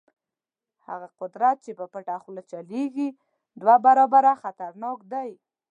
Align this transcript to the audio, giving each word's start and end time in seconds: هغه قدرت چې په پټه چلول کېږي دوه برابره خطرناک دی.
هغه 0.87 1.07
قدرت 1.19 1.57
چې 1.65 1.71
په 1.79 1.85
پټه 1.93 2.15
چلول 2.25 2.43
کېږي 2.71 3.07
دوه 3.59 3.75
برابره 3.85 4.31
خطرناک 4.41 4.99
دی. 5.11 5.29